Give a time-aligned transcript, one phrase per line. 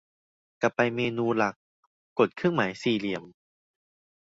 [0.61, 1.55] กลับไปเมนูหลัก
[2.19, 3.23] กดเครื่องหมายสี่เหลี่ยม